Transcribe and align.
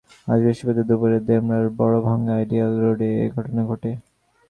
আজ 0.27 0.39
বৃহস্পতিবার 0.43 0.85
দুপুরে 0.89 1.17
ডেমরার 1.27 1.67
বড়ভাঙ্গা 1.79 2.33
আইডিয়াল 2.37 2.73
রোডে 2.83 3.09
এ 3.23 3.25
ঘটনা 3.35 3.61
ঘটে। 3.65 3.91